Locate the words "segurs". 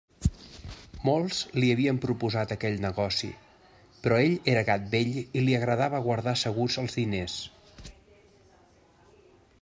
6.45-6.79